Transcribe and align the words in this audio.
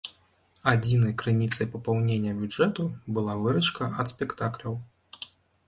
Адзінай 0.71 1.13
крыніцай 1.21 1.67
папаўнення 1.73 2.33
бюджэту 2.39 2.87
была 3.19 3.37
выручка 3.45 3.93
ад 4.01 4.07
спектакляў. 4.17 4.73